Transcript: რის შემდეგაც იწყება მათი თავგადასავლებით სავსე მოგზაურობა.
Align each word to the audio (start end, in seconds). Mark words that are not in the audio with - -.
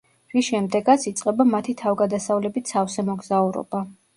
რის 0.35 0.45
შემდეგაც 0.47 1.05
იწყება 1.11 1.47
მათი 1.51 1.77
თავგადასავლებით 1.83 2.73
სავსე 2.75 3.07
მოგზაურობა. 3.11 3.89